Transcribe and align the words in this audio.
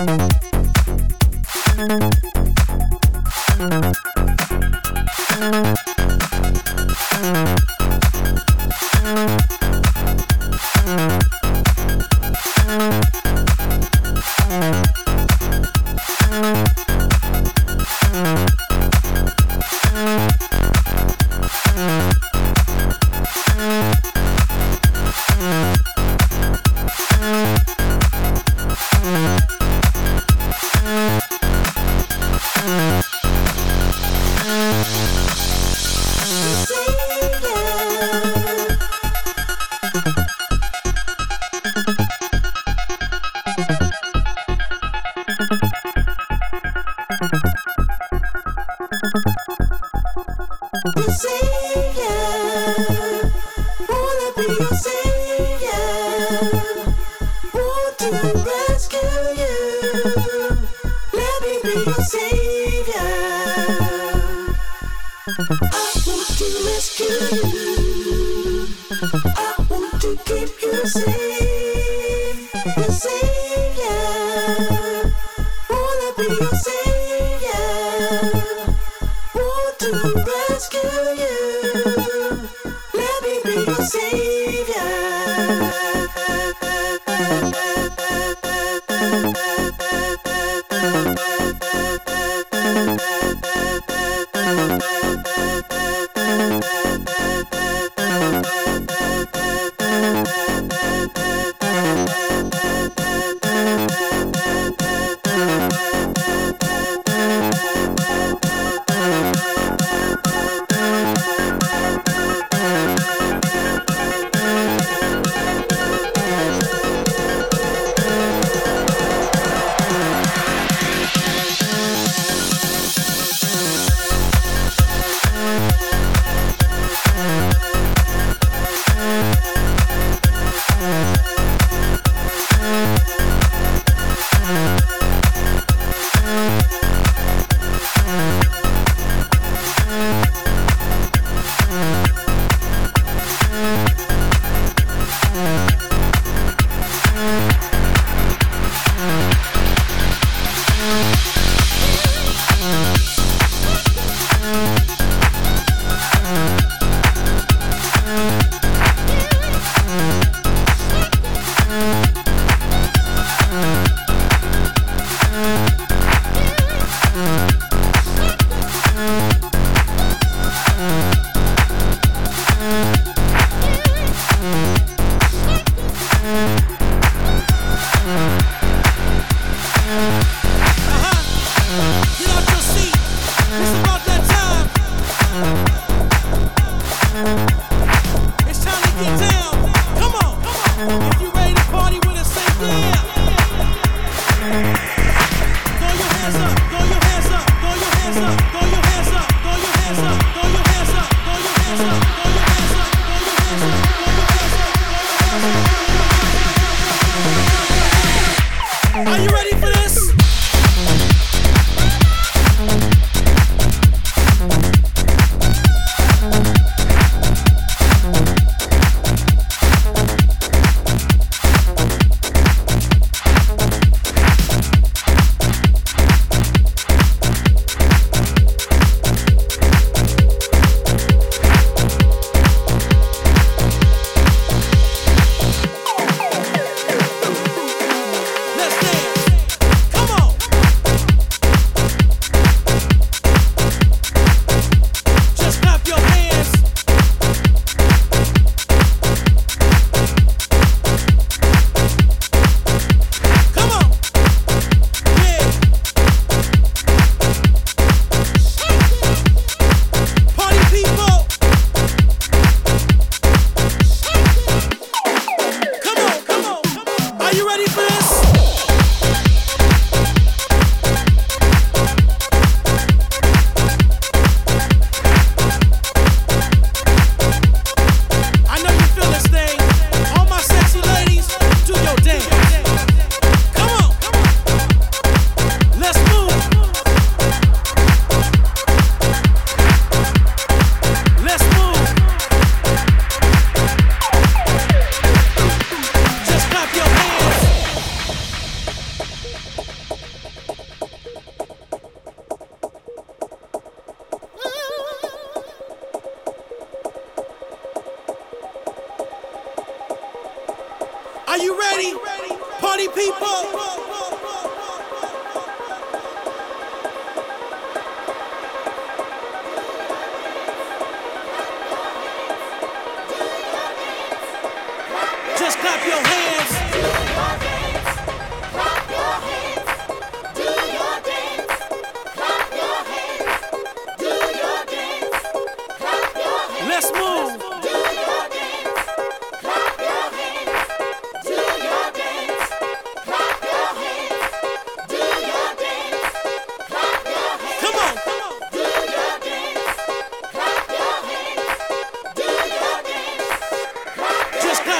Thank 0.00 0.30
you. 7.68 7.79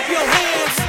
clap 0.01 0.09
your 0.09 0.27
hands. 0.27 0.80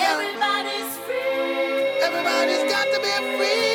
Everybody's 0.00 0.96
free. 1.04 2.00
Everybody's 2.02 2.72
got 2.72 2.86
to 2.94 3.00
be 3.02 3.36
free. 3.36 3.69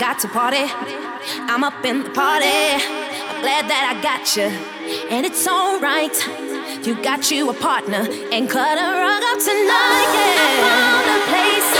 Got 0.00 0.18
to 0.18 0.28
party. 0.28 0.64
I'm 0.64 1.62
up 1.62 1.84
in 1.84 2.02
the 2.04 2.10
party. 2.10 2.46
I'm 2.46 3.40
glad 3.42 3.68
that 3.68 3.84
I 3.92 4.00
got 4.00 4.34
you, 4.34 4.48
and 5.12 5.26
it's 5.26 5.46
alright. 5.46 6.16
You 6.86 6.94
got 7.04 7.30
you 7.30 7.50
a 7.50 7.54
partner 7.54 8.08
and 8.32 8.48
cut 8.48 8.78
a 8.78 8.88
rug 8.96 9.22
up 9.22 9.38
tonight. 9.44 10.08
Yeah. 10.16 10.40
I 10.40 10.56
found 10.64 11.04
a 11.04 11.20
place 11.28 11.79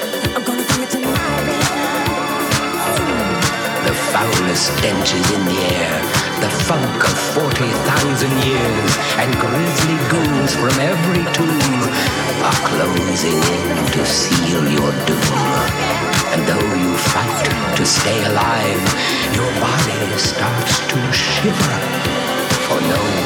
foulest 4.11 4.77
stenches 4.77 5.25
in 5.31 5.45
the 5.45 5.59
air, 5.79 5.95
the 6.43 6.51
funk 6.67 6.99
of 7.07 7.15
40,000 7.33 8.29
years, 8.43 8.91
and 9.15 9.31
grisly 9.39 9.97
goons 10.11 10.51
from 10.53 10.75
every 10.79 11.23
tomb 11.31 11.81
are 12.43 12.61
closing 12.67 13.39
in 13.39 13.87
to 13.95 14.05
seal 14.05 14.63
your 14.67 14.91
doom. 15.07 15.39
And 16.35 16.41
though 16.43 16.69
you 16.75 16.91
fight 16.97 17.75
to 17.77 17.85
stay 17.85 18.19
alive, 18.25 18.83
your 19.33 19.51
body 19.63 20.17
starts 20.17 20.79
to 20.91 20.99
shiver, 21.11 21.79
for 22.67 22.81
no 22.81 23.20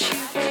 you. 0.00 0.49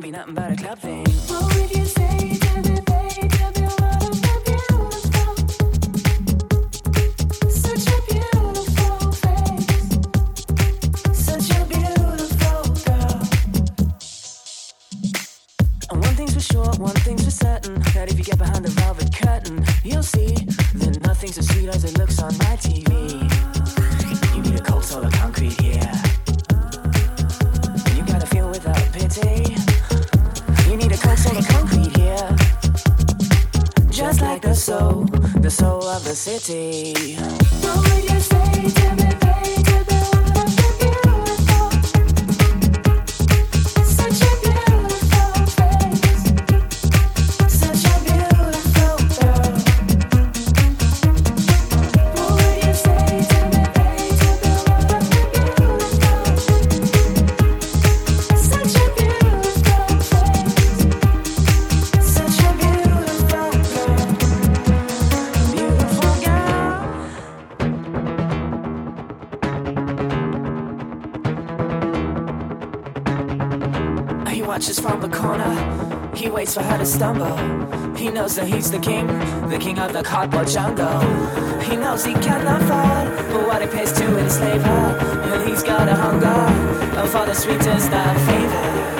be 0.00 0.10
nothing 0.10 0.34
but 0.34 0.52
a 0.52 0.56
club 0.56 0.78
thing. 0.78 1.04
What 1.28 1.54
would 1.54 1.70
you 1.76 1.84
say 1.84 2.38
to 2.38 2.62
the 2.62 2.80
baby? 2.86 3.28
What 3.36 3.54
beautiful? 4.46 5.30
Such 7.50 7.86
a 7.86 8.00
beautiful 8.08 9.12
face. 9.20 9.66
Such 11.12 11.50
a 11.50 11.64
beautiful 11.66 12.62
girl. 12.86 13.20
And 15.90 16.00
one 16.02 16.14
thing's 16.14 16.34
for 16.34 16.40
sure, 16.40 16.72
one 16.78 16.94
thing's 17.04 17.24
for 17.24 17.30
certain. 17.30 17.74
That 17.92 18.10
if 18.10 18.16
you 18.18 18.24
get 18.24 18.38
behind 18.38 18.64
the 18.64 18.70
velvet 18.70 19.14
curtain, 19.14 19.64
you'll 19.84 20.02
see 20.02 20.34
that 20.76 20.98
nothing's 21.02 21.36
as 21.36 21.48
sweet 21.48 21.68
as 21.68 21.84
it 21.84 21.98
looks 21.98 22.22
on 22.22 22.38
my 22.38 22.56
TV. 22.56 23.09
soul, 34.70 35.04
the 35.40 35.50
soul 35.50 35.82
of 35.82 36.04
the 36.04 36.14
city. 36.14 37.16
What 37.60 37.76
would 37.88 38.04
you 38.08 38.20
say 38.20 38.70
to 38.70 38.94
me? 38.94 38.99
knows 78.30 78.36
that 78.36 78.46
he's 78.46 78.70
the 78.70 78.78
king, 78.78 79.06
the 79.48 79.58
king 79.58 79.78
of 79.78 79.92
the 79.92 80.02
cardboard 80.02 80.46
jungle. 80.46 81.00
He 81.62 81.76
knows 81.76 82.04
he 82.04 82.14
cannot 82.14 82.62
fight 82.62 83.08
what 83.46 83.60
it 83.62 83.72
pays 83.72 83.92
to 83.92 84.18
enslave 84.18 84.62
her, 84.62 84.98
and 85.32 85.48
he's 85.48 85.62
got 85.62 85.88
a 85.88 85.94
hunger 85.94 87.08
for 87.08 87.26
the 87.26 87.34
sweetest 87.34 87.92
of 87.92 88.26
favor. 88.26 88.99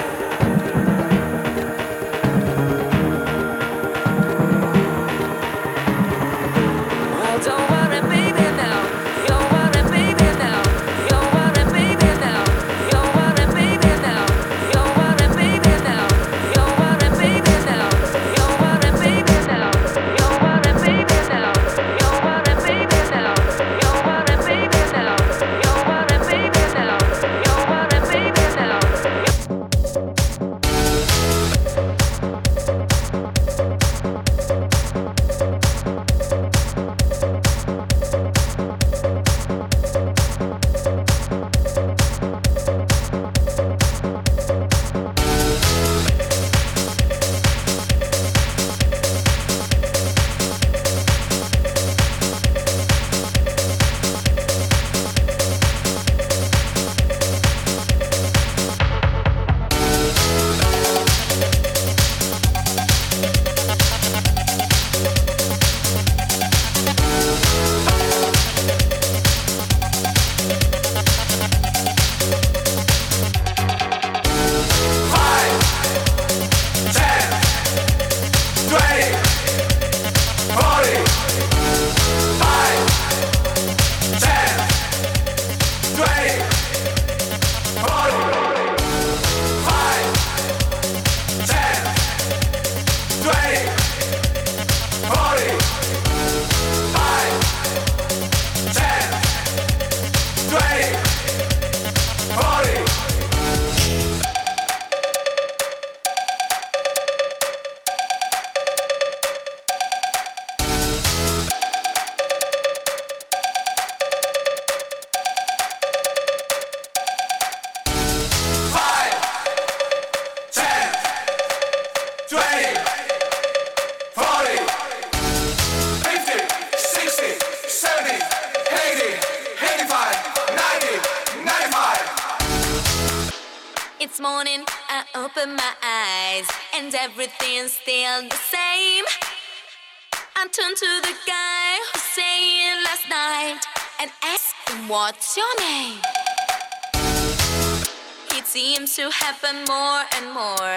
To 149.01 149.09
happen 149.09 149.57
more 149.65 150.05
and 150.17 150.27
more. 150.35 150.77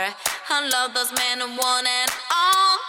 I 0.55 0.57
love 0.71 0.93
those 0.93 1.11
men 1.11 1.39
one 1.57 1.86
and 1.86 2.11
all. 2.32 2.80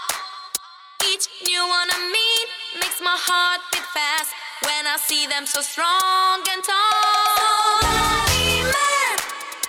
Each 1.11 1.27
new 1.51 1.59
one 1.59 1.89
I 1.91 1.99
meet 2.15 2.49
makes 2.79 3.01
my 3.03 3.19
heart 3.19 3.61
beat 3.73 3.83
fast 3.83 4.31
when 4.63 4.87
I 4.87 4.97
see 4.97 5.27
them 5.27 5.45
so 5.45 5.61
strong 5.61 6.39
and 6.55 6.63
tall. 6.63 7.83
So 7.83 8.63
men, 8.79 9.15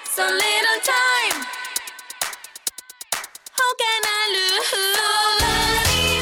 so 0.06 0.24
little 0.30 0.80
time. 0.86 1.38
How 3.58 3.72
can 3.82 4.02
I 4.06 4.24
lose? 4.38 4.70
So 4.70 5.10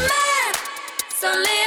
men, 0.07 0.53
so 1.19 1.27
little 1.35 1.62